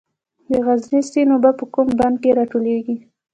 [0.51, 2.95] د غزني سیند اوبه په کوم بند کې راټولیږي؟